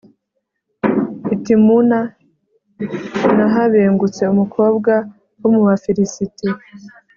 i 1.35 1.35
timuna, 1.43 1.99
nahabengutse 3.35 4.21
umukobwa 4.33 4.93
wo 5.39 5.47
mu 5.55 5.61
bafilisiti 5.67 6.47